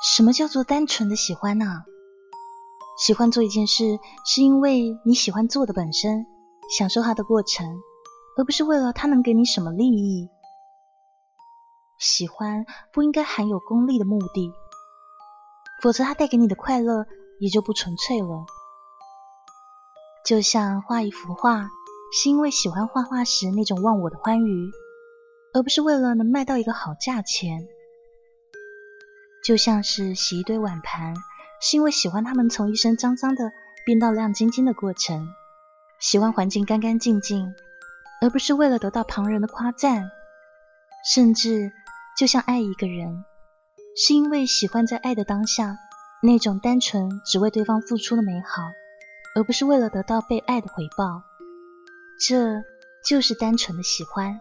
[0.00, 1.66] 什么叫做单纯的喜欢呢？
[2.98, 6.24] 喜欢做一件事，是因为你喜欢做的本身，
[6.74, 7.66] 享受它的过程，
[8.38, 10.30] 而不是为了它能给你什么利益。
[11.98, 14.50] 喜欢不应该含有功利的目的，
[15.82, 17.04] 否则它带给你的快乐
[17.38, 18.46] 也就不纯粹了。
[20.24, 21.68] 就像画一幅画，
[22.14, 24.70] 是因为喜欢画画时那种忘我的欢愉，
[25.52, 27.68] 而不是为了能卖到一个好价钱。
[29.50, 31.12] 就像是洗一堆碗盘，
[31.60, 33.50] 是因为喜欢它们从一身脏脏的
[33.84, 35.26] 变到亮晶晶的过程，
[35.98, 37.52] 喜欢环境干干净净，
[38.22, 40.08] 而不是为了得到旁人的夸赞。
[41.12, 41.72] 甚至，
[42.16, 43.24] 就像爱一个人，
[43.96, 45.76] 是因为喜欢在爱的当下
[46.22, 48.62] 那种单纯只为对方付出的美好，
[49.34, 51.24] 而不是为了得到被爱的回报。
[52.24, 52.62] 这
[53.04, 54.40] 就是单纯的喜欢。